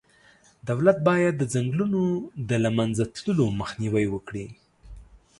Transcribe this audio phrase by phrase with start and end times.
[0.69, 2.01] دولت باید د ځنګلونو
[2.49, 4.47] د له منځه تللو مخنیوی وکړي.